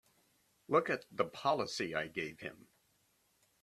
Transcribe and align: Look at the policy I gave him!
Look 0.67 0.89
at 0.89 1.05
the 1.11 1.25
policy 1.25 1.93
I 1.93 2.07
gave 2.07 2.39
him! 2.39 2.65